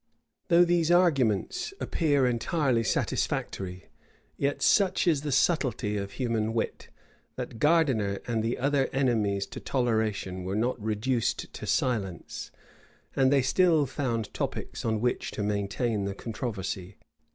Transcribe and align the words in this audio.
Though 0.47 0.65
these 0.65 0.89
arguments 0.89 1.75
appear 1.79 2.25
entirely 2.25 2.83
satisfactory, 2.83 3.85
yet 4.35 4.63
such 4.63 5.05
is 5.05 5.21
the 5.21 5.31
subtlety 5.31 5.95
of 5.95 6.13
human 6.13 6.55
wit, 6.55 6.89
that 7.35 7.59
Gardiner 7.59 8.17
and 8.25 8.41
the 8.41 8.57
other 8.57 8.89
enemies 8.93 9.45
to 9.45 9.59
toleration 9.59 10.43
were 10.43 10.55
not 10.55 10.81
reduced 10.83 11.53
to 11.53 11.67
silence; 11.67 12.49
and 13.15 13.31
they 13.31 13.43
still 13.43 13.85
found 13.85 14.33
topics 14.33 14.83
on 14.83 15.01
which 15.01 15.29
to 15.33 15.43
maintain 15.43 16.05
the 16.05 16.15
controversy. 16.15 16.97